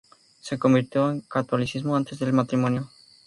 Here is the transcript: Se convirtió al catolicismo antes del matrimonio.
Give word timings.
Se 0.39 0.57
convirtió 0.57 1.05
al 1.05 1.27
catolicismo 1.27 1.95
antes 1.95 2.17
del 2.17 2.33
matrimonio. 2.33 2.89